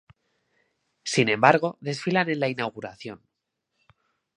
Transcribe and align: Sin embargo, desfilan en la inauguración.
Sin 1.03 1.29
embargo, 1.29 1.77
desfilan 1.79 2.27
en 2.31 2.39
la 2.39 2.49
inauguración. 2.49 3.21